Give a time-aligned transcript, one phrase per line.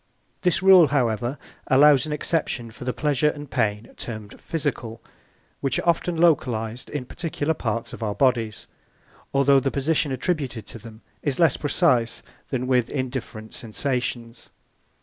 [0.41, 4.99] This rule, however, allows an exception for the pleasure and the pain termed physical,
[5.59, 8.65] which are often localised in particular parts of our bodies,
[9.31, 14.49] although the position attributed to them is less precise than with indifferent sensations.